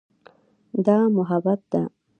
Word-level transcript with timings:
دا 0.85 0.97
محبت 1.15 1.61
ده. 1.71 1.81